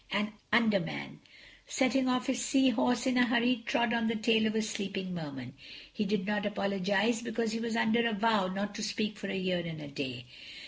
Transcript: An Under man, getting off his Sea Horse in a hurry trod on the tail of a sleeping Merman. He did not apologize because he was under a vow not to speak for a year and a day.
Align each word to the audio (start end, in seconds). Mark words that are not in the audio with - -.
An 0.11 0.33
Under 0.51 0.79
man, 0.79 1.19
getting 1.77 2.09
off 2.09 2.25
his 2.25 2.43
Sea 2.43 2.69
Horse 2.69 3.05
in 3.05 3.19
a 3.19 3.27
hurry 3.27 3.61
trod 3.67 3.93
on 3.93 4.07
the 4.07 4.15
tail 4.15 4.47
of 4.47 4.55
a 4.55 4.61
sleeping 4.63 5.13
Merman. 5.13 5.53
He 5.93 6.05
did 6.05 6.25
not 6.25 6.43
apologize 6.43 7.21
because 7.21 7.51
he 7.51 7.59
was 7.59 7.75
under 7.75 8.07
a 8.09 8.13
vow 8.13 8.47
not 8.47 8.73
to 8.73 8.81
speak 8.81 9.15
for 9.15 9.27
a 9.29 9.37
year 9.37 9.59
and 9.63 9.79
a 9.79 9.87
day. 9.89 10.25